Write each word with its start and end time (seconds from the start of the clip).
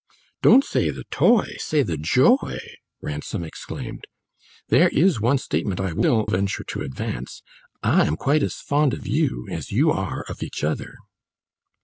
"Don't 0.41 0.63
say 0.63 0.89
the 0.89 1.03
toy 1.11 1.57
say 1.59 1.83
the 1.83 1.95
joy!" 1.95 2.57
Ransom 3.01 3.43
exclaimed. 3.43 4.05
"There 4.69 4.89
is 4.89 5.21
one 5.21 5.37
statement 5.37 5.79
I 5.79 5.93
will 5.93 6.25
venture 6.27 6.63
to 6.63 6.81
advance; 6.81 7.43
I 7.83 8.07
am 8.07 8.15
quite 8.17 8.41
as 8.41 8.55
fond 8.55 8.95
of 8.95 9.05
you 9.05 9.47
as 9.51 9.71
you 9.71 9.91
are 9.91 10.23
of 10.27 10.41
each 10.41 10.63
other!" 10.63 10.95